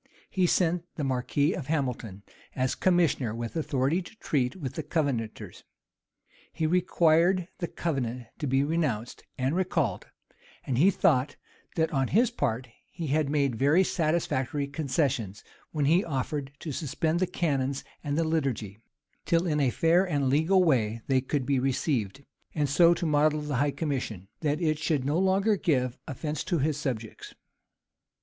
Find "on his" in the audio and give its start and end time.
11.91-12.31